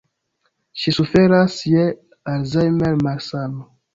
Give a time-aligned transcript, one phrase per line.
[0.83, 1.83] Ŝi suferas je
[2.33, 3.71] Alzheimer-malsano.